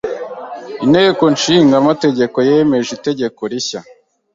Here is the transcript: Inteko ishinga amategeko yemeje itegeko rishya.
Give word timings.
Inteko 0.85 1.23
ishinga 1.35 1.75
amategeko 1.81 2.37
yemeje 2.49 2.89
itegeko 2.97 3.41
rishya. 3.51 3.79